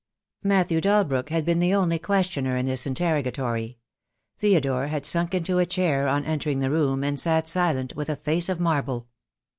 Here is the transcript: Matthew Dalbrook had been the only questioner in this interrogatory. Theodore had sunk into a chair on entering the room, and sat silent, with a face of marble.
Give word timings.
Matthew 0.41 0.81
Dalbrook 0.81 1.29
had 1.29 1.45
been 1.45 1.59
the 1.59 1.75
only 1.75 1.99
questioner 1.99 2.57
in 2.57 2.65
this 2.65 2.87
interrogatory. 2.87 3.77
Theodore 4.39 4.87
had 4.87 5.05
sunk 5.05 5.35
into 5.35 5.59
a 5.59 5.65
chair 5.67 6.07
on 6.07 6.25
entering 6.25 6.57
the 6.57 6.71
room, 6.71 7.03
and 7.03 7.19
sat 7.19 7.47
silent, 7.47 7.95
with 7.95 8.09
a 8.09 8.15
face 8.15 8.49
of 8.49 8.59
marble. 8.59 9.09